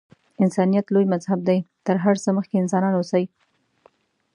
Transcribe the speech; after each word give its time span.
انسانیت 0.43 0.85
لوی 0.93 1.05
مذهب 1.13 1.39
دی. 1.49 1.57
تر 1.85 1.95
هر 2.05 2.15
څه 2.23 2.29
مخکې 2.37 2.55
انسانان 2.57 2.93
اوسئ. 2.95 3.23